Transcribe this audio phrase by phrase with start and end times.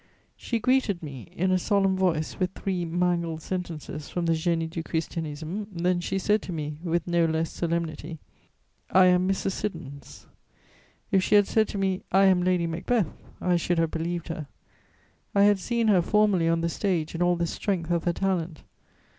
[0.35, 4.81] She greeted me in a solemn voice with three mangled sentences from the Génie du
[4.81, 8.17] Christianisme; then she said to me, with no less solemnity:
[8.89, 10.25] "I am Mrs Siddons."
[11.11, 13.09] If she had said to me, "I am Lady Macbeth,"
[13.39, 14.47] I should have believed her.
[15.35, 18.63] I had seen her formerly on the stage in all the strength of her talent.